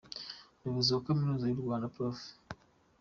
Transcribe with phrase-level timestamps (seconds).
[0.57, 2.17] Umuyobozi wa Kaminuza y’u Rwanda, Prof.